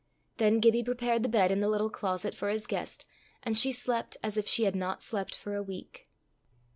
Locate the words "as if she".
4.23-4.63